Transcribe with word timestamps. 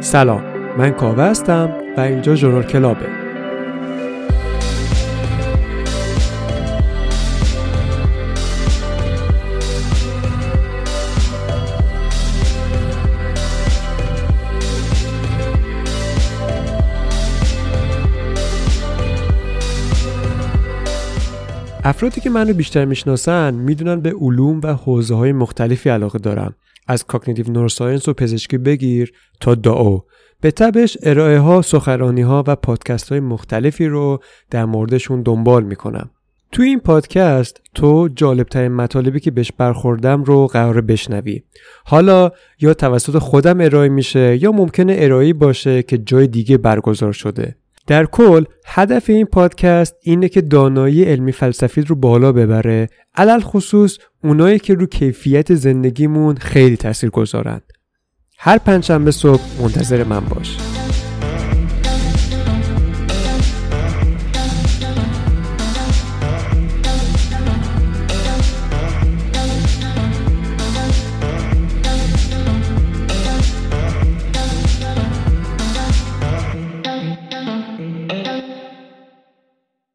سلام 0.00 0.42
من 0.78 0.90
کاوه 0.90 1.24
هستم 1.24 1.70
و 1.96 2.00
اینجا 2.00 2.34
ژورنال 2.34 2.62
کلابه. 2.62 3.25
افرادی 21.88 22.20
که 22.20 22.30
منو 22.30 22.52
بیشتر 22.52 22.84
می‌شناسن 22.84 23.54
می‌دونن 23.54 24.00
به 24.00 24.14
علوم 24.20 24.60
و 24.64 24.74
حوزه 24.74 25.14
های 25.14 25.32
مختلفی 25.32 25.88
علاقه 25.88 26.18
دارم. 26.18 26.54
از 26.86 27.04
cognitive 27.04 27.50
neuroscience 27.50 28.08
و 28.08 28.12
پزشکی 28.12 28.58
بگیر 28.58 29.12
تا 29.40 29.54
دائو. 29.54 30.04
به 30.40 30.50
تبعش 30.50 30.98
ارائه 31.02 31.38
ها 31.38 31.62
سخنرانی 31.62 32.22
ها 32.22 32.44
و 32.46 32.56
پادکست 32.56 33.08
های 33.08 33.20
مختلفی 33.20 33.86
رو 33.86 34.20
در 34.50 34.64
موردشون 34.64 35.22
دنبال 35.22 35.64
می‌کنم. 35.64 36.10
تو 36.52 36.62
این 36.62 36.80
پادکست 36.80 37.60
تو 37.74 38.08
جالبترین 38.16 38.72
مطالبی 38.72 39.20
که 39.20 39.30
بهش 39.30 39.52
برخوردم 39.58 40.24
رو 40.24 40.46
قراره 40.46 40.80
بشنوی. 40.80 41.42
حالا 41.84 42.30
یا 42.60 42.74
توسط 42.74 43.18
خودم 43.18 43.60
ارائه 43.60 43.88
میشه 43.88 44.42
یا 44.42 44.52
ممکنه 44.52 44.96
ارائه 44.98 45.32
باشه 45.32 45.82
که 45.82 45.98
جای 45.98 46.26
دیگه 46.26 46.58
برگزار 46.58 47.12
شده. 47.12 47.56
در 47.86 48.06
کل 48.06 48.44
هدف 48.66 49.10
این 49.10 49.26
پادکست 49.26 49.96
اینه 50.02 50.28
که 50.28 50.40
دانایی 50.40 51.04
علمی 51.04 51.32
فلسفی 51.32 51.80
رو 51.80 51.96
بالا 51.96 52.32
ببره. 52.32 52.88
علل 53.14 53.40
خصوص 53.40 53.98
اونایی 54.24 54.58
که 54.58 54.74
رو 54.74 54.86
کیفیت 54.86 55.54
زندگیمون 55.54 56.36
خیلی 56.36 56.76
تاثیر 56.76 57.10
گذارن 57.10 57.60
هر 58.38 58.58
پنجشنبه 58.58 59.10
صبح 59.10 59.42
منتظر 59.62 60.04
من 60.04 60.20
باش. 60.20 60.75